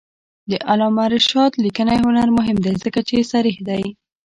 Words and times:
د 0.51 0.51
علامه 0.69 1.05
رشاد 1.15 1.51
لیکنی 1.65 1.97
هنر 2.05 2.27
مهم 2.37 2.57
دی 2.65 2.73
ځکه 2.83 2.99
چې 3.07 3.27
صریح 3.31 3.57
دی. 3.67 3.83